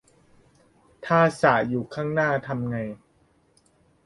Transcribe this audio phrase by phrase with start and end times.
[1.05, 2.77] ถ้าสระอยู่ข้างหน้า ทำไง